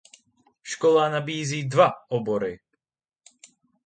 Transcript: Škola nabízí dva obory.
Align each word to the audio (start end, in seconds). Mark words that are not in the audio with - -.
Škola 0.63 1.09
nabízí 1.13 1.63
dva 1.69 1.87
obory. 2.09 2.57